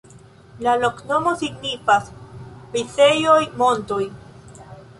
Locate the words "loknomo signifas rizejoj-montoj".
0.83-4.03